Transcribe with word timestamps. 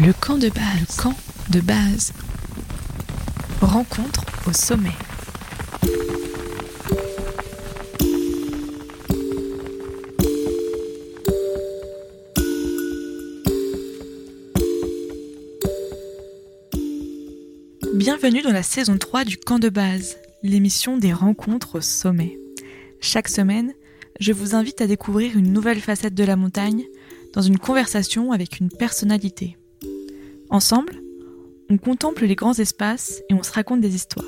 Le 0.00 0.12
camp 0.12 0.38
de 0.38 0.48
base. 0.48 0.80
Le 0.80 1.02
camp 1.02 1.14
de 1.50 1.60
base. 1.60 2.12
Rencontre 3.60 4.24
au 4.46 4.52
sommet. 4.52 4.92
Bienvenue 17.94 18.42
dans 18.42 18.52
la 18.52 18.62
saison 18.62 18.98
3 18.98 19.24
du 19.24 19.36
camp 19.36 19.58
de 19.58 19.68
base, 19.68 20.18
l'émission 20.44 20.96
des 20.96 21.12
rencontres 21.12 21.78
au 21.78 21.80
sommet. 21.80 22.38
Chaque 23.00 23.28
semaine, 23.28 23.74
je 24.20 24.32
vous 24.32 24.54
invite 24.54 24.80
à 24.80 24.86
découvrir 24.86 25.36
une 25.36 25.52
nouvelle 25.52 25.80
facette 25.80 26.14
de 26.14 26.24
la 26.24 26.36
montagne 26.36 26.84
dans 27.32 27.42
une 27.42 27.58
conversation 27.58 28.30
avec 28.30 28.60
une 28.60 28.70
personnalité. 28.70 29.57
Ensemble, 30.50 31.02
on 31.68 31.76
contemple 31.76 32.24
les 32.24 32.34
grands 32.34 32.58
espaces 32.58 33.22
et 33.28 33.34
on 33.34 33.42
se 33.42 33.52
raconte 33.52 33.82
des 33.82 33.94
histoires. 33.94 34.24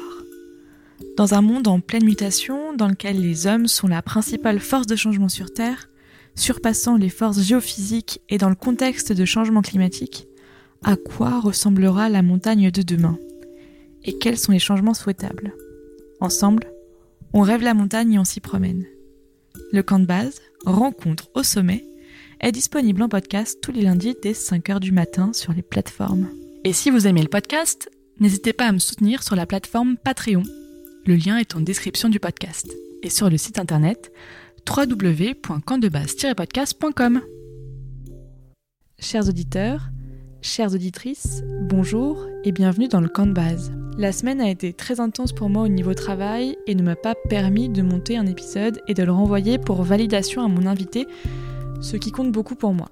Dans 1.16 1.33
un 1.33 1.41
monde 1.41 1.66
en 1.66 1.80
pleine 1.80 2.05
mutation, 2.05 2.74
dans 2.74 2.88
lequel 2.88 3.20
les 3.20 3.47
hommes 3.47 3.66
sont 3.66 3.88
la 3.88 4.02
principale 4.02 4.61
force 4.61 4.87
de 4.87 4.97
changement 4.97 5.30
sur 5.30 5.52
Terre, 5.52 5.88
surpassant 6.34 6.97
les 6.97 7.09
forces 7.09 7.41
géophysiques 7.41 8.20
et 8.28 8.37
dans 8.37 8.51
le 8.51 8.55
contexte 8.55 9.12
de 9.12 9.25
changement 9.25 9.62
climatique, 9.62 10.28
à 10.84 10.97
quoi 10.97 11.41
ressemblera 11.41 12.11
la 12.11 12.23
montagne 12.23 12.70
de 12.70 12.83
demain? 12.83 13.19
Et 14.05 14.19
quels 14.19 14.39
sont 14.39 14.52
les 14.52 14.59
changements 14.59 14.95
souhaitables? 14.95 15.55
Ensemble, 16.20 16.70
on 17.33 17.41
rêve 17.41 17.62
la 17.62 17.75
montagne 17.75 18.14
et 18.14 18.19
on 18.19 18.25
s'y 18.25 18.41
promène. 18.41 18.84
Le 19.73 19.83
camp 19.83 19.98
de 19.98 20.06
base, 20.06 20.41
rencontre 20.66 21.30
au 21.34 21.42
sommet, 21.42 21.84
est 22.41 22.53
disponible 22.53 23.03
en 23.03 23.09
podcast 23.09 23.59
tous 23.61 23.73
les 23.73 23.83
lundis 23.83 24.17
dès 24.23 24.33
5h 24.33 24.81
du 24.81 24.93
matin 24.93 25.33
sur 25.35 25.53
les 25.53 25.61
plateformes. 25.62 26.29
Et 26.65 26.73
si 26.73 26.91
vous 26.91 27.07
aimez 27.07 27.21
le 27.23 27.29
podcast, 27.29 27.91
n'hésitez 28.19 28.55
pas 28.55 28.67
à 28.67 28.73
me 28.73 28.79
soutenir 28.79 29.23
sur 29.23 29.37
la 29.37 29.47
plateforme 29.47 29.97
Patreon. 29.97 30.42
Le 31.06 31.17
lien 31.17 31.37
est 31.37 31.55
en 31.55 31.61
description 31.61 32.09
du 32.09 32.19
podcast 32.19 32.75
et 33.03 33.11
sur 33.11 33.29
le 33.29 33.37
site 33.37 33.59
internet 33.59 34.11
www.campdebase-podcast.com. 34.69 37.20
Chers 38.98 39.29
auditeurs, 39.29 39.91
chères 40.42 40.75
auditrices, 40.75 41.42
bonjour 41.62 42.27
et 42.45 42.53
bienvenue 42.53 42.89
dans 42.89 43.01
le 43.01 43.09
camp 43.09 43.27
de 43.27 43.33
base. 43.33 43.73
La 43.98 44.12
semaine 44.12 44.41
a 44.41 44.48
été 44.48 44.73
très 44.73 45.01
intense 45.01 45.33
pour 45.33 45.51
moi 45.51 45.64
au 45.64 45.69
niveau 45.69 45.95
travail 45.95 46.57
et 46.67 46.75
ne 46.75 46.83
m'a 46.83 46.97
pas 46.97 47.14
permis 47.29 47.69
de 47.69 47.83
monter 47.83 48.17
un 48.17 48.27
épisode 48.27 48.81
et 48.89 48.95
de 48.95 49.03
le 49.03 49.12
renvoyer 49.12 49.59
pour 49.59 49.83
validation 49.83 50.42
à 50.42 50.48
mon 50.48 50.64
invité 50.67 51.07
ce 51.81 51.97
qui 51.97 52.12
compte 52.12 52.33
beaucoup 52.33 52.55
pour 52.55 52.75
moi. 52.75 52.89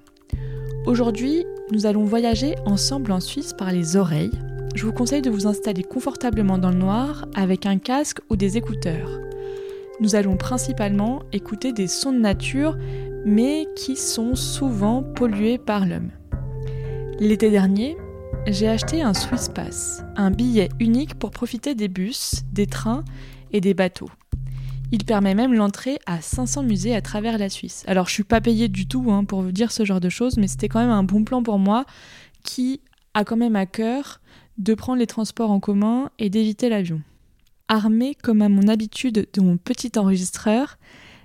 Aujourd'hui, 0.87 1.45
nous 1.73 1.87
allons 1.87 2.05
voyager 2.05 2.55
ensemble 2.65 3.13
en 3.13 3.21
Suisse 3.21 3.53
par 3.53 3.73
les 3.73 3.97
oreilles. 3.97 4.33
Je 4.75 4.87
vous 4.87 4.93
conseille 4.93 5.23
de 5.23 5.31
vous 5.31 5.47
installer 5.47 5.83
confortablement 5.83 6.59
dans 6.59 6.71
le 6.71 6.79
noir 6.79 7.27
avec 7.35 7.67
un 7.67 7.79
casque 7.79 8.21
ou 8.31 8.37
des 8.37 8.57
écouteurs. 8.57 9.21
Nous 10.01 10.15
allons 10.15 10.37
principalement 10.37 11.23
écouter 11.33 11.73
des 11.73 11.89
sons 11.89 12.13
de 12.13 12.19
nature, 12.19 12.77
mais 13.25 13.67
qui 13.75 13.97
sont 13.97 14.35
souvent 14.35 15.03
pollués 15.03 15.59
par 15.59 15.85
l'homme. 15.85 16.11
L'été 17.19 17.51
dernier, 17.51 17.97
j'ai 18.47 18.69
acheté 18.69 19.03
un 19.03 19.13
Swiss 19.13 19.49
Pass, 19.49 20.05
un 20.17 20.31
billet 20.31 20.69
unique 20.79 21.17
pour 21.19 21.33
profiter 21.33 21.75
des 21.75 21.89
bus, 21.89 22.43
des 22.53 22.67
trains 22.67 23.05
et 23.53 23.61
des 23.61 23.75
bateaux. 23.75 24.11
Il 24.91 25.05
permet 25.05 25.35
même 25.35 25.53
l'entrée 25.53 25.99
à 26.07 26.23
500 26.23 26.63
musées 26.63 26.95
à 26.95 27.03
travers 27.03 27.37
la 27.37 27.51
Suisse. 27.51 27.85
Alors 27.87 28.09
je 28.09 28.15
suis 28.15 28.25
pas 28.25 28.41
payée 28.41 28.69
du 28.69 28.87
tout 28.87 29.11
hein, 29.11 29.25
pour 29.25 29.43
vous 29.43 29.53
dire 29.53 29.71
ce 29.71 29.85
genre 29.85 30.01
de 30.01 30.09
choses, 30.09 30.39
mais 30.39 30.49
c'était 30.49 30.69
quand 30.69 30.81
même 30.81 30.91
un 30.91 31.03
bon 31.03 31.25
plan 31.25 31.43
pour 31.43 31.59
moi 31.59 31.85
qui 32.43 32.81
a 33.13 33.25
quand 33.25 33.37
même 33.37 33.57
à 33.57 33.67
cœur 33.67 34.21
de 34.57 34.73
prendre 34.75 34.99
les 34.99 35.07
transports 35.07 35.51
en 35.51 35.61
commun 35.61 36.11
et 36.19 36.31
d'éviter 36.31 36.71
l'avion. 36.71 37.03
Armée 37.69 38.15
comme 38.15 38.41
à 38.41 38.49
mon 38.49 38.67
habitude 38.67 39.29
de 39.31 39.41
mon 39.43 39.59
petit 39.59 39.93
enregistreur, 39.97 40.79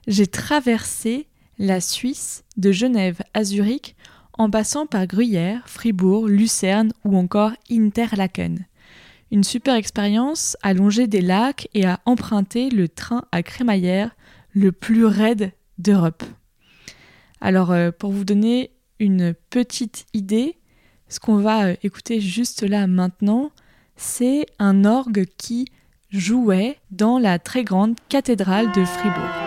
j'ai 0.08 0.28
traversé 0.28 1.28
la 1.58 1.80
Suisse 1.80 2.44
de 2.58 2.74
Genève 2.74 3.22
à 3.34 3.46
Zurich 3.46 3.96
en 4.38 4.50
passant 4.50 4.88
par 4.88 5.08
Gruyère, 5.08 5.70
Fribourg, 5.70 6.28
Lucerne 6.28 6.92
ou 7.06 7.16
encore 7.16 7.54
Interlaken 7.72 8.66
une 9.34 9.44
super 9.44 9.74
expérience 9.74 10.56
à 10.62 10.76
longer 10.76 11.08
des 11.08 11.20
lacs 11.20 11.68
et 11.74 11.86
à 11.86 12.00
emprunter 12.06 12.70
le 12.70 12.88
train 12.88 13.26
à 13.32 13.42
crémaillère 13.42 14.12
le 14.54 14.72
plus 14.72 15.06
raide 15.06 15.52
d'Europe. 15.80 16.24
Alors 17.42 17.72
euh, 17.72 17.90
pour 17.90 18.12
vous 18.12 18.26
donner 18.26 18.70
une 19.00 19.34
petite 19.50 20.06
idée, 20.14 20.60
ce 21.10 21.20
qu'on 21.20 21.38
va 21.38 21.66
euh, 21.66 21.76
écouter 21.82 22.22
juste 22.22 22.62
là 22.62 22.86
maintenant, 22.86 23.50
c'est 23.96 24.46
un 24.60 24.86
orgue 24.86 25.26
qui 25.40 25.66
jouait 26.12 26.78
dans 26.92 27.18
la 27.18 27.40
très 27.40 27.64
grande 27.64 27.96
cathédrale 28.10 28.72
de 28.72 28.86
Fribourg. 28.86 29.43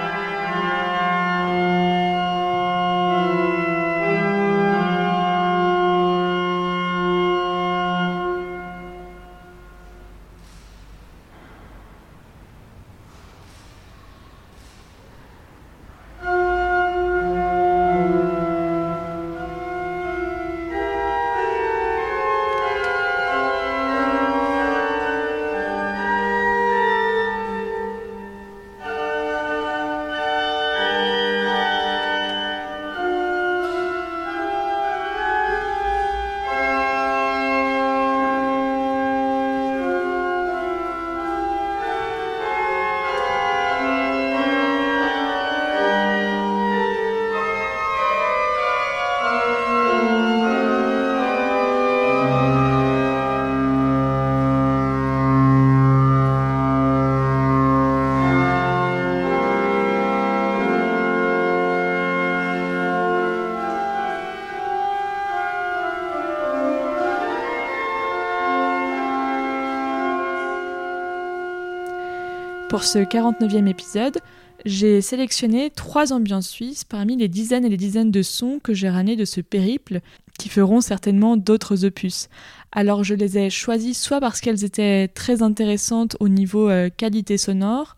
Pour 72.69 72.83
ce 72.83 72.99
49e 72.99 73.69
épisode, 73.69 74.19
j'ai 74.65 75.01
sélectionné 75.01 75.71
trois 75.71 76.13
ambiances 76.13 76.49
suisses 76.49 76.83
parmi 76.83 77.17
les 77.17 77.29
dizaines 77.29 77.65
et 77.65 77.69
les 77.69 77.77
dizaines 77.77 78.11
de 78.11 78.23
sons 78.23 78.59
que 78.61 78.75
j'ai 78.75 78.89
ramenés 78.89 79.15
de 79.15 79.25
ce 79.25 79.41
périple 79.41 80.01
qui 80.37 80.49
feront 80.49 80.81
certainement 80.81 81.37
d'autres 81.37 81.85
opus. 81.85 82.29
Alors 82.73 83.05
je 83.05 83.15
les 83.15 83.39
ai 83.39 83.51
choisis 83.51 84.01
soit 84.01 84.19
parce 84.19 84.41
qu'elles 84.41 84.65
étaient 84.65 85.07
très 85.07 85.43
intéressantes 85.43 86.17
au 86.19 86.29
niveau 86.29 86.69
euh, 86.69 86.91
qualité 86.95 87.39
sonore, 87.39 87.97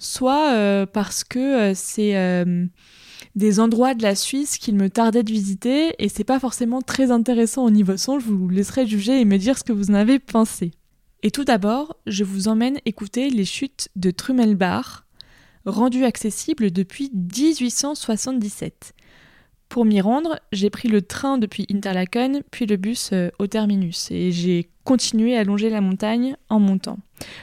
soit 0.00 0.52
euh, 0.52 0.84
parce 0.84 1.22
que 1.22 1.70
euh, 1.70 1.72
c'est 1.76 2.16
des 3.36 3.60
endroits 3.60 3.94
de 3.94 4.02
la 4.02 4.16
Suisse 4.16 4.58
qu'il 4.58 4.74
me 4.74 4.90
tardait 4.90 5.22
de 5.22 5.30
visiter 5.30 5.94
et 6.00 6.08
c'est 6.08 6.24
pas 6.24 6.40
forcément 6.40 6.82
très 6.82 7.12
intéressant 7.12 7.64
au 7.64 7.70
niveau 7.70 7.96
son. 7.96 8.18
Je 8.18 8.26
vous 8.26 8.48
laisserai 8.48 8.84
juger 8.84 9.20
et 9.20 9.24
me 9.24 9.38
dire 9.38 9.56
ce 9.56 9.62
que 9.62 9.72
vous 9.72 9.90
en 9.90 9.94
avez 9.94 10.18
pensé. 10.18 10.72
Et 11.22 11.30
tout 11.30 11.44
d'abord, 11.44 11.96
je 12.06 12.22
vous 12.22 12.48
emmène 12.48 12.78
écouter 12.84 13.28
les 13.30 13.44
chutes 13.44 13.88
de 13.96 14.10
Trummelbach, 14.10 15.04
rendues 15.66 16.04
accessibles 16.04 16.70
depuis 16.70 17.10
1877. 17.12 18.94
Pour 19.68 19.84
m'y 19.84 20.00
rendre, 20.00 20.38
j'ai 20.52 20.70
pris 20.70 20.88
le 20.88 21.02
train 21.02 21.36
depuis 21.36 21.66
Interlaken, 21.70 22.42
puis 22.50 22.66
le 22.66 22.76
bus 22.76 23.10
euh, 23.12 23.28
au 23.38 23.46
terminus, 23.46 24.10
et 24.10 24.32
j'ai 24.32 24.70
continué 24.84 25.36
à 25.36 25.44
longer 25.44 25.68
la 25.68 25.82
montagne 25.82 26.36
en 26.48 26.58
montant. 26.58 26.98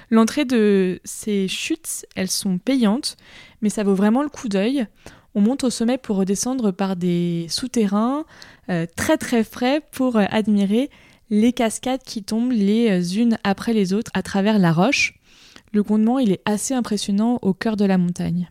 L'entrée 0.09 0.45
de 0.45 0.99
ces 1.03 1.47
chutes, 1.47 2.07
elles 2.15 2.31
sont 2.31 2.57
payantes, 2.57 3.17
mais 3.61 3.69
ça 3.69 3.83
vaut 3.83 3.93
vraiment 3.93 4.23
le 4.23 4.29
coup 4.29 4.49
d'œil. 4.49 4.87
On 5.35 5.41
monte 5.41 5.65
au 5.65 5.69
sommet 5.69 5.99
pour 5.99 6.15
redescendre 6.15 6.71
par 6.71 6.95
des 6.95 7.45
souterrains 7.49 8.25
euh, 8.69 8.87
très 8.95 9.17
très 9.17 9.43
frais 9.43 9.81
pour 9.91 10.15
euh, 10.15 10.25
admirer 10.31 10.89
les 11.29 11.53
cascades 11.53 12.03
qui 12.03 12.23
tombent 12.23 12.51
les 12.51 13.19
unes 13.19 13.37
après 13.43 13.73
les 13.73 13.93
autres 13.93 14.11
à 14.13 14.21
travers 14.21 14.59
la 14.59 14.71
roche. 14.71 15.19
Le 15.73 15.83
grondement, 15.83 16.19
il 16.19 16.31
est 16.31 16.41
assez 16.45 16.73
impressionnant 16.73 17.39
au 17.41 17.53
cœur 17.53 17.75
de 17.75 17.85
la 17.85 17.97
montagne. 17.97 18.49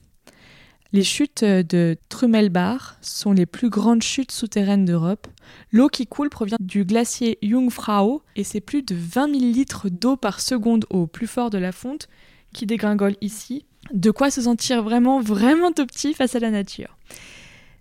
Les 0.92 1.02
chutes 1.02 1.42
de 1.42 1.96
Trummelbach 2.08 2.98
sont 3.00 3.32
les 3.32 3.46
plus 3.46 3.68
grandes 3.68 4.02
chutes 4.02 4.30
souterraines 4.30 4.84
d'Europe. 4.84 5.26
L'eau 5.72 5.88
qui 5.88 6.06
coule 6.06 6.30
provient 6.30 6.56
du 6.60 6.84
glacier 6.84 7.36
Jungfrau 7.42 8.22
et 8.36 8.44
c'est 8.44 8.60
plus 8.60 8.82
de 8.82 8.94
20 8.94 9.40
000 9.40 9.52
litres 9.52 9.88
d'eau 9.88 10.16
par 10.16 10.40
seconde 10.40 10.86
au 10.90 11.08
plus 11.08 11.26
fort 11.26 11.50
de 11.50 11.58
la 11.58 11.72
fonte 11.72 12.06
qui 12.52 12.64
dégringole 12.64 13.16
ici. 13.20 13.66
De 13.92 14.12
quoi 14.12 14.30
se 14.30 14.42
sentir 14.42 14.84
vraiment, 14.84 15.20
vraiment 15.20 15.72
tout 15.72 15.84
petit 15.84 16.14
face 16.14 16.36
à 16.36 16.38
la 16.38 16.50
nature. 16.50 16.96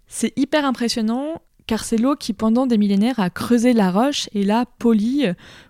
C'est 0.08 0.34
hyper 0.36 0.66
impressionnant 0.66 1.40
car 1.68 1.84
c'est 1.84 1.98
l'eau 1.98 2.16
qui 2.16 2.34
pendant 2.34 2.66
des 2.66 2.78
millénaires 2.78 3.20
a 3.20 3.30
creusé 3.30 3.74
la 3.74 3.92
roche 3.92 4.30
et 4.34 4.44
l'a 4.44 4.66
polie 4.66 5.26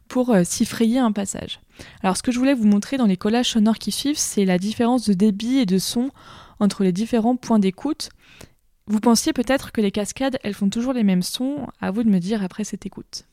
pour 0.08 0.32
euh, 0.32 0.44
s'y 0.44 0.66
frayer 0.66 1.00
un 1.00 1.12
passage. 1.12 1.60
Alors 2.02 2.18
ce 2.18 2.24
que 2.24 2.32
je 2.32 2.40
voulais 2.40 2.54
vous 2.54 2.68
montrer 2.68 2.98
dans 2.98 3.06
les 3.06 3.18
collages 3.18 3.52
sonores 3.52 3.80
qui 3.80 3.92
suivent, 3.92 4.18
c'est 4.18 4.46
la 4.46 4.58
différence 4.58 5.08
de 5.08 5.14
débit 5.14 5.58
et 5.58 5.66
de 5.66 5.78
son 5.78 6.12
entre 6.60 6.84
les 6.84 6.92
différents 6.92 7.36
points 7.36 7.60
d'écoute. 7.60 8.10
Vous 8.88 9.00
pensiez 9.00 9.34
peut-être 9.34 9.72
que 9.72 9.82
les 9.82 9.92
cascades, 9.92 10.38
elles 10.44 10.54
font 10.54 10.70
toujours 10.70 10.94
les 10.94 11.04
mêmes 11.04 11.24
sons, 11.24 11.68
à 11.80 11.92
vous 11.92 12.04
de 12.04 12.10
me 12.10 12.20
dire 12.20 12.44
après 12.44 12.64
cette 12.64 12.86
écoute. 12.86 13.26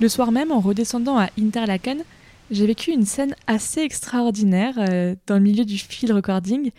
Le 0.00 0.08
soir 0.08 0.30
même, 0.30 0.52
en 0.52 0.60
redescendant 0.60 1.18
à 1.18 1.28
Interlaken, 1.36 2.04
j'ai 2.52 2.66
vécu 2.66 2.92
une 2.92 3.04
scène 3.04 3.34
assez 3.48 3.80
extraordinaire 3.80 4.74
euh, 4.78 5.16
dans 5.26 5.34
le 5.34 5.40
milieu 5.40 5.64
du 5.64 5.76
field 5.76 6.14
recording. 6.14 6.70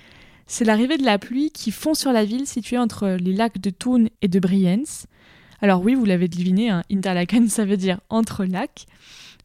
C'est 0.48 0.64
l'arrivée 0.64 0.98
de 0.98 1.04
la 1.04 1.20
pluie 1.20 1.52
qui 1.52 1.72
fond 1.72 1.94
sur 1.94 2.14
la 2.14 2.24
ville 2.24 2.48
située 2.48 2.78
entre 2.78 3.18
les 3.20 3.34
lacs 3.34 3.60
de 3.60 3.72
Thun 3.72 4.06
et 4.22 4.30
de 4.30 4.40
Brienz. 4.40 5.06
Alors 5.62 5.84
oui, 5.84 5.96
vous 5.96 6.06
l'avez 6.06 6.30
deviné, 6.30 6.70
hein, 6.70 6.84
Interlaken 6.90 7.50
ça 7.50 7.66
veut 7.66 7.76
dire 7.76 8.00
entre 8.10 8.46
lacs. 8.46 8.86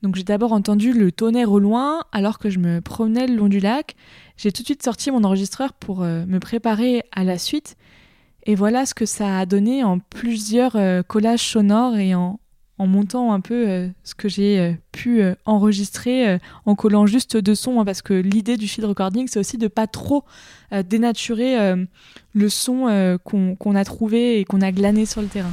Donc 0.03 0.15
j'ai 0.15 0.23
d'abord 0.23 0.53
entendu 0.53 0.93
le 0.93 1.11
tonnerre 1.11 1.51
au 1.51 1.59
loin 1.59 2.05
alors 2.13 2.39
que 2.39 2.51
je 2.51 2.61
me 2.61 2.81
promenais 2.81 3.27
le 3.27 3.35
long 3.35 3.49
du 3.49 3.59
lac. 3.59 3.97
J'ai 4.37 4.53
tout 4.53 4.63
de 4.63 4.67
suite 4.67 4.85
sorti 4.85 5.11
mon 5.11 5.25
enregistreur 5.25 5.73
pour 5.73 6.03
euh, 6.05 6.25
me 6.27 6.39
préparer 6.39 7.03
à 7.11 7.25
la 7.25 7.39
suite. 7.39 7.75
Et 8.47 8.55
voilà 8.55 8.87
ce 8.87 8.95
que 8.95 9.07
ça 9.07 9.41
a 9.41 9.47
donné 9.47 9.83
en 9.83 9.99
plusieurs 9.99 10.77
euh, 10.77 11.03
collages 11.03 11.49
sonores 11.51 11.97
et 11.97 12.15
en, 12.15 12.39
en 12.79 12.87
montant 12.87 13.33
un 13.33 13.41
peu 13.41 13.69
euh, 13.69 13.89
ce 14.03 14.15
que 14.15 14.29
j'ai 14.29 14.59
euh, 14.59 14.73
pu 14.91 15.23
euh, 15.23 15.35
enregistrer 15.45 16.39
en 16.67 16.75
collant 16.75 17.07
juste 17.07 17.37
deux 17.37 17.55
sons 17.55 17.81
hein, 17.81 17.85
parce 17.85 18.03
que 18.03 18.15
l'idée 18.15 18.57
du 18.57 18.69
field 18.69 18.89
recording 18.89 19.29
c'est 19.29 19.39
aussi 19.39 19.59
de 19.59 19.69
pas 19.69 19.87
trop 19.87 20.25
dénaturer 20.89 21.57
le 22.33 22.49
son 22.49 23.19
qu'on 23.25 23.75
a 23.75 23.85
trouvé 23.85 24.41
et 24.41 24.45
qu'on 24.45 24.61
a 24.61 24.73
glané 24.73 25.07
sur 25.07 25.21
le 25.23 25.29
terrain. 25.29 25.53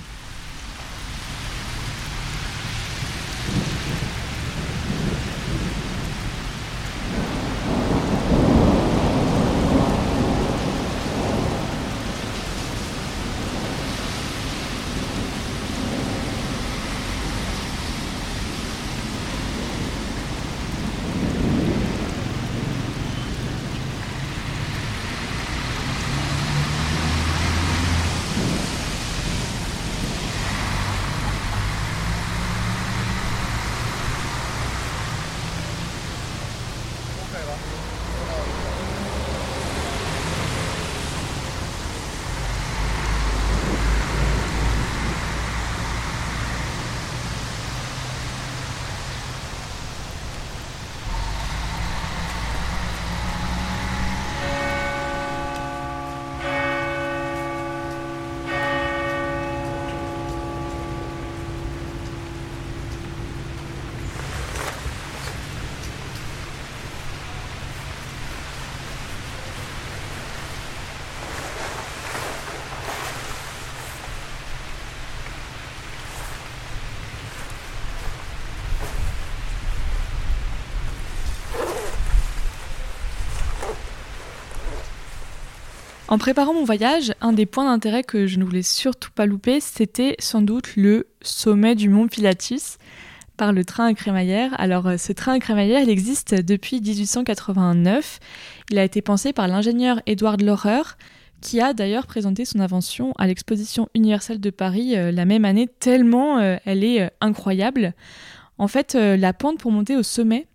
En 86.12 86.18
préparant 86.18 86.54
mon 86.54 86.66
voyage, 86.66 87.14
un 87.22 87.32
des 87.32 87.46
points 87.46 87.64
d'intérêt 87.64 88.04
que 88.04 88.28
je 88.28 88.38
ne 88.38 88.44
voulais 88.44 88.64
surtout 88.64 89.12
pas 89.12 89.26
louper, 89.26 89.62
c'était 89.62 90.18
sans 90.20 90.42
doute 90.42 90.76
le 90.76 91.08
sommet 91.22 91.74
du 91.74 91.88
mont 91.88 92.10
Pilatus 92.10 92.80
par 93.38 93.54
le 93.54 93.64
train 93.64 93.86
à 93.86 93.94
crémaillère. 93.94 94.54
Alors 94.60 94.88
euh, 94.88 94.98
ce 94.98 95.14
train 95.14 95.36
à 95.36 95.40
crémaillère, 95.40 95.82
il 95.82 95.90
existe 95.90 96.36
depuis 96.36 96.82
1889. 96.82 98.20
Il 98.72 98.78
a 98.78 98.84
été 98.84 99.02
pensé 99.02 99.32
par 99.32 99.48
l'ingénieur 99.48 100.02
Edward 100.06 100.42
Laurer, 100.42 100.82
qui 101.40 101.62
a 101.62 101.72
d'ailleurs 101.72 102.08
présenté 102.08 102.44
son 102.44 102.60
invention 102.60 103.14
à 103.18 103.26
l'exposition 103.26 103.88
universelle 103.96 104.42
de 104.42 104.50
Paris 104.50 104.98
euh, 104.98 105.14
la 105.14 105.24
même 105.24 105.46
année, 105.46 105.70
tellement 105.80 106.40
euh, 106.40 106.58
elle 106.66 106.84
est 106.84 107.10
incroyable. 107.22 107.94
En 108.58 108.68
fait, 108.68 108.96
la 108.96 109.32
pente 109.32 109.60
pour 109.60 109.72
monter 109.72 109.96
au 109.96 110.04
sommet 110.04 110.46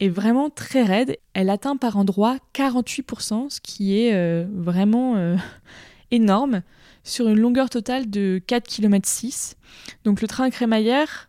est 0.00 0.08
vraiment 0.08 0.50
très 0.50 0.82
raide. 0.82 1.18
Elle 1.34 1.50
atteint 1.50 1.76
par 1.76 1.96
endroits 1.96 2.36
48%, 2.54 3.50
ce 3.50 3.60
qui 3.60 3.98
est 3.98 4.14
euh, 4.14 4.46
vraiment 4.52 5.16
euh, 5.16 5.36
énorme, 6.10 6.62
sur 7.04 7.28
une 7.28 7.38
longueur 7.38 7.70
totale 7.70 8.08
de 8.10 8.40
4 8.46 8.66
km 8.66 9.08
6. 9.08 9.56
Donc 10.04 10.20
le 10.20 10.28
train 10.28 10.50
crémaillère 10.50 11.28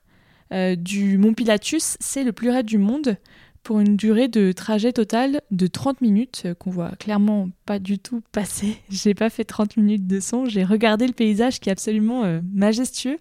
euh, 0.53 0.75
du 0.75 1.17
Mont 1.17 1.33
Pilatus, 1.33 1.97
c'est 1.99 2.23
le 2.23 2.33
plus 2.33 2.49
raide 2.49 2.65
du 2.65 2.77
monde. 2.77 3.17
pour 3.61 3.81
une 3.81 3.97
durée 3.97 4.29
de 4.29 4.51
trajet 4.51 4.93
total 4.93 5.41
de 5.51 5.67
30 5.67 6.01
minutes 6.01 6.47
qu'on 6.59 6.71
voit 6.71 6.91
clairement 6.97 7.49
pas 7.65 7.77
du 7.77 7.99
tout 7.99 8.21
passer. 8.31 8.77
J'ai 8.89 9.13
pas 9.13 9.29
fait 9.29 9.43
30 9.43 9.77
minutes 9.77 10.07
de 10.07 10.19
son, 10.19 10.45
j'ai 10.45 10.63
regardé 10.63 11.05
le 11.05 11.13
paysage 11.13 11.59
qui 11.59 11.69
est 11.69 11.71
absolument 11.71 12.39
majestueux. 12.53 13.17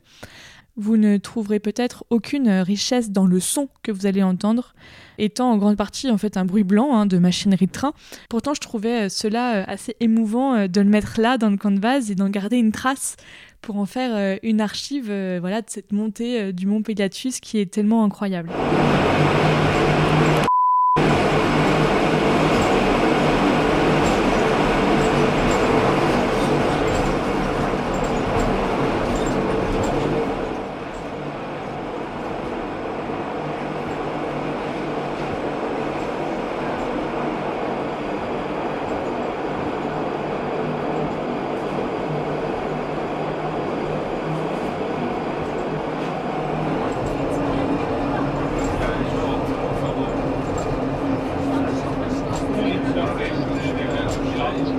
Vous 0.79 0.97
ne 0.97 1.17
trouverez 1.19 1.59
peut-être 1.59 2.05
aucune 2.09 2.49
richesse 2.49 3.11
dans 3.11 3.27
le 3.27 3.41
son 3.41 3.69
que 3.83 3.93
vous 3.93 4.07
allez 4.07 4.23
entendre, 4.23 4.75
étant 5.19 5.51
en 5.51 5.59
grande 5.59 5.77
partie 5.77 6.11
en 6.11 6.17
fait 6.17 6.37
un 6.37 6.45
bruit 6.45 6.63
blanc 6.63 6.95
hein, 6.95 7.05
de 7.05 7.19
machinerie 7.19 7.67
de 7.67 7.73
train. 7.73 7.93
Pourtant, 8.31 8.55
je 8.55 8.61
trouvais 8.61 9.07
euh, 9.07 9.09
cela 9.09 9.65
assez 9.65 9.97
émouvant 10.01 10.69
de 10.69 10.81
le 10.81 10.89
mettre 10.89 11.21
là 11.21 11.37
dans 11.37 11.51
le 11.51 11.57
canvas 11.57 12.09
et 12.09 12.15
d'en 12.15 12.31
garder 12.31 12.57
une 12.57 12.73
trace 12.73 13.17
pour 13.61 13.77
en 13.77 13.87
faire 13.87 14.39
une 14.45 14.61
archive 14.61 15.13
voilà, 15.41 15.63
de 15.63 15.69
cette 15.69 15.91
montée 15.91 16.53
du 16.53 16.67
mont 16.67 16.81
Pilatus 16.81 17.41
qui 17.41 17.59
est 17.59 17.67
tellement 17.67 18.05
incroyable. 18.05 18.51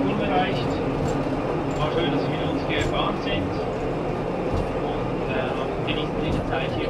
unerreicht. 0.00 0.72
War 1.78 1.90
schön, 1.92 2.10
dass 2.12 2.24
wir 2.24 2.42
uns 2.50 2.62
hier 2.68 2.78
gefahren 2.78 3.14
sind 3.24 3.50
und 4.84 5.28
äh, 5.28 5.92
genießen 5.92 6.18
diese 6.24 6.42
Zeit 6.50 6.70
hier. 6.76 6.88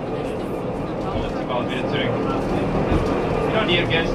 Sie 1.40 1.44
bald 1.46 1.70
wieder 1.70 1.88
zurück. 1.88 2.10
Dear 3.70 3.86
guests, 3.86 4.12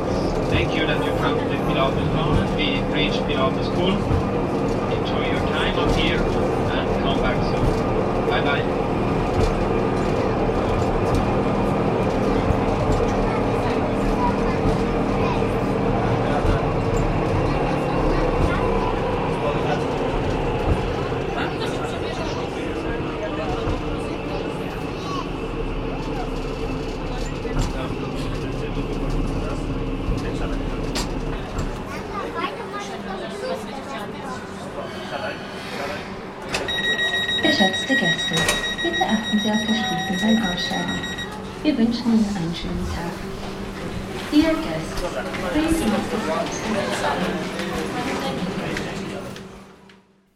thank 0.51 0.75
you 0.75 0.85
that 0.85 0.99
you 1.05 1.11
come 1.23 1.37
to 1.39 1.45
the 1.47 1.55
Pilatus 1.63 2.09
and 2.11 2.57
We 2.57 2.81
reached 2.93 3.25
Pilatus 3.25 3.67
School. 3.67 3.95
Enjoy 4.91 5.31
your 5.31 5.39
time 5.47 5.79
up 5.79 5.95
here 5.95 6.19
and 6.19 7.03
come 7.03 7.21
back 7.21 7.37
soon. 7.45 8.29
Bye 8.29 8.41
bye. 8.41 8.94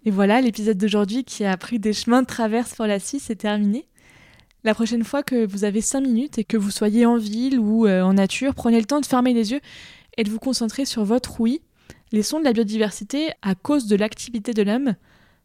Et 0.05 0.12
voilà, 0.12 0.41
l'épisode 0.41 0.77
d'aujourd'hui 0.77 1.24
qui 1.24 1.46
a 1.46 1.55
pris 1.55 1.79
des 1.79 1.93
chemins 1.93 2.24
de 2.24 2.27
traverse 2.27 2.75
pour 2.75 2.88
la 2.88 3.00
Suisse 3.00 3.29
est 3.29 3.36
terminé. 3.36 3.88
La 4.65 4.74
prochaine 4.74 5.05
fois 5.05 5.24
que 5.24 5.46
vous 5.46 5.63
avez 5.63 5.79
5 5.79 6.01
minutes 6.01 6.38
et 6.39 6.43
que 6.43 6.58
vous 6.58 6.72
soyez 6.72 7.05
en 7.05 7.15
ville 7.15 7.58
ou 7.60 7.88
euh, 7.88 8.01
en 8.01 8.13
nature, 8.13 8.53
prenez 8.53 8.79
le 8.79 8.86
temps 8.86 9.00
de 9.00 9.05
fermer 9.05 9.34
les 9.34 9.51
yeux 9.51 9.62
et 10.17 10.25
de 10.25 10.29
vous 10.29 10.39
concentrer 10.39 10.84
sur 10.84 11.05
votre 11.05 11.39
oui. 11.39 11.62
Les 12.12 12.24
sons 12.24 12.39
de 12.39 12.46
la 12.46 12.53
biodiversité, 12.53 13.29
à 13.41 13.55
cause 13.55 13.88
de 13.88 13.96
l'activité 13.96 14.53
de 14.53 14.63
l'homme, 14.63 14.96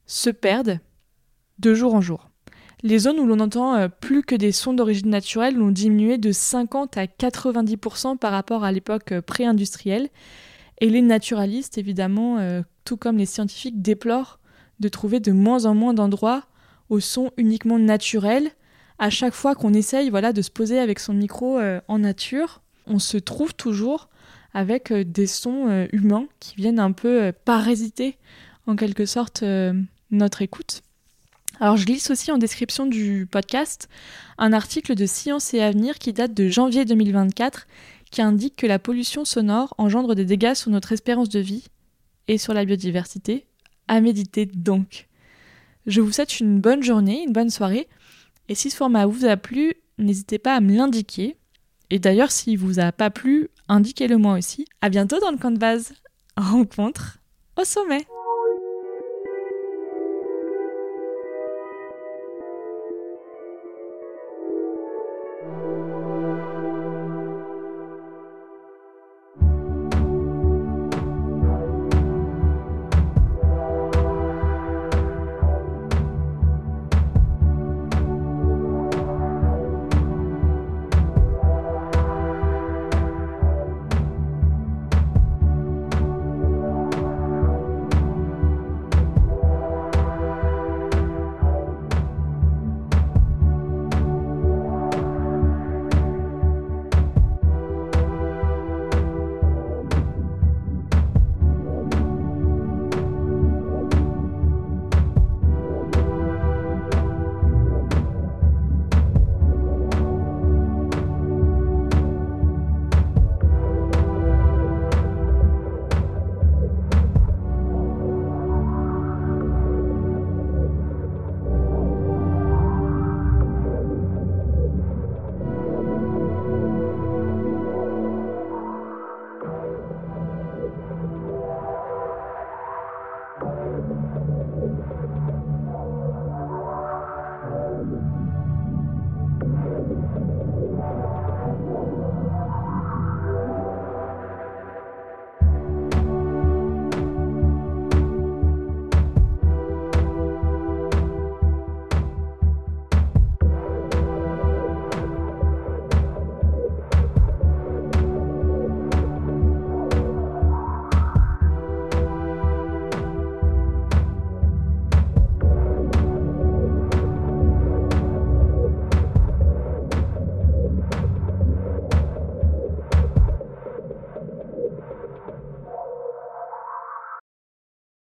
se 0.06 0.30
perdent 0.30 0.80
de 1.60 1.72
jour 1.72 1.94
en 1.94 2.00
jour. 2.00 2.30
Les 2.84 2.98
zones 2.98 3.18
où 3.18 3.24
l'on 3.24 3.40
entend 3.40 3.74
euh, 3.76 3.88
plus 3.88 4.22
que 4.22 4.34
des 4.34 4.52
sons 4.52 4.74
d'origine 4.74 5.08
naturelle 5.08 5.60
ont 5.60 5.70
diminué 5.70 6.18
de 6.18 6.32
50 6.32 6.98
à 6.98 7.06
90% 7.06 8.18
par 8.18 8.30
rapport 8.30 8.62
à 8.62 8.72
l'époque 8.72 9.12
euh, 9.12 9.22
pré-industrielle. 9.22 10.10
Et 10.82 10.90
les 10.90 11.00
naturalistes, 11.00 11.78
évidemment, 11.78 12.38
euh, 12.38 12.60
tout 12.84 12.98
comme 12.98 13.16
les 13.16 13.24
scientifiques, 13.24 13.80
déplorent 13.80 14.38
de 14.80 14.88
trouver 14.88 15.18
de 15.18 15.32
moins 15.32 15.64
en 15.64 15.74
moins 15.74 15.94
d'endroits 15.94 16.42
au 16.90 17.00
son 17.00 17.30
uniquement 17.38 17.78
naturel. 17.78 18.50
À 18.98 19.08
chaque 19.08 19.32
fois 19.32 19.54
qu'on 19.54 19.72
essaye 19.72 20.10
voilà, 20.10 20.34
de 20.34 20.42
se 20.42 20.50
poser 20.50 20.78
avec 20.78 20.98
son 20.98 21.14
micro 21.14 21.58
en 21.88 21.98
nature, 21.98 22.60
on 22.86 22.98
se 22.98 23.16
trouve 23.16 23.54
toujours 23.54 24.08
avec 24.52 24.92
des 24.92 25.26
sons 25.26 25.86
humains 25.92 26.26
qui 26.38 26.56
viennent 26.56 26.78
un 26.78 26.92
peu 26.92 27.32
parasiter 27.44 28.18
en 28.66 28.76
quelque 28.76 29.06
sorte 29.06 29.42
notre 30.10 30.42
écoute. 30.42 30.83
Alors 31.60 31.76
je 31.76 31.86
glisse 31.86 32.10
aussi 32.10 32.32
en 32.32 32.38
description 32.38 32.86
du 32.86 33.26
podcast 33.30 33.88
un 34.38 34.52
article 34.52 34.94
de 34.94 35.06
Science 35.06 35.54
et 35.54 35.62
Avenir 35.62 35.98
qui 35.98 36.12
date 36.12 36.34
de 36.34 36.48
janvier 36.48 36.84
2024 36.84 37.66
qui 38.10 38.22
indique 38.22 38.56
que 38.56 38.66
la 38.66 38.78
pollution 38.78 39.24
sonore 39.24 39.74
engendre 39.78 40.14
des 40.14 40.24
dégâts 40.24 40.54
sur 40.54 40.70
notre 40.70 40.92
espérance 40.92 41.28
de 41.28 41.40
vie 41.40 41.64
et 42.28 42.38
sur 42.38 42.54
la 42.54 42.64
biodiversité. 42.64 43.46
À 43.88 44.00
méditer 44.00 44.46
donc. 44.46 45.08
Je 45.86 46.00
vous 46.00 46.12
souhaite 46.12 46.40
une 46.40 46.60
bonne 46.60 46.82
journée, 46.82 47.24
une 47.24 47.32
bonne 47.32 47.50
soirée. 47.50 47.88
Et 48.48 48.54
si 48.54 48.70
ce 48.70 48.76
format 48.76 49.06
vous 49.06 49.24
a 49.24 49.36
plu, 49.36 49.74
n'hésitez 49.98 50.38
pas 50.38 50.54
à 50.54 50.60
me 50.60 50.74
l'indiquer. 50.74 51.36
Et 51.90 51.98
d'ailleurs, 51.98 52.30
s'il 52.30 52.58
vous 52.58 52.78
a 52.80 52.92
pas 52.92 53.10
plu, 53.10 53.50
indiquez-le 53.68 54.16
moi 54.16 54.38
aussi. 54.38 54.64
À 54.80 54.88
bientôt 54.88 55.20
dans 55.20 55.30
le 55.30 55.38
camp 55.38 55.50
de 55.50 55.58
base. 55.58 55.92
Rencontre 56.36 57.18
au 57.60 57.64
sommet. 57.64 58.06